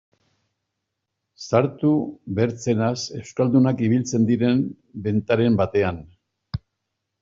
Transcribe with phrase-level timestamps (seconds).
[1.47, 1.91] Sartu
[2.41, 4.67] bertzenaz euskaldunak ibiltzen diren
[5.09, 6.07] bentaren batean...